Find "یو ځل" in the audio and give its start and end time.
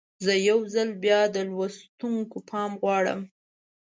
0.49-0.89